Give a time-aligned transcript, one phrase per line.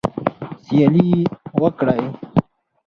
[0.63, 1.09] سیالي
[1.61, 2.01] وکړئ